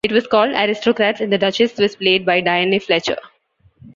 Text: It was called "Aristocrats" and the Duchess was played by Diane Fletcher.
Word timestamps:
It 0.03 0.11
was 0.11 0.25
called 0.25 0.55
"Aristocrats" 0.55 1.21
and 1.21 1.31
the 1.31 1.37
Duchess 1.37 1.77
was 1.77 1.95
played 1.95 2.25
by 2.25 2.41
Diane 2.41 2.79
Fletcher. 2.79 3.17